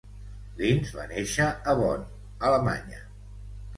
Linz 0.61 0.93
va 0.99 1.05
néixer 1.11 1.47
a 1.73 1.75
Bonn, 1.81 2.09
Alemanya. 2.49 3.03